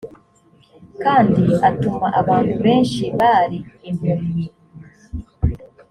kandi 1.03 1.43
atuma 1.69 2.07
abantu 2.21 2.53
benshi 2.65 3.03
bari 3.19 3.57
impumyi 3.89 4.47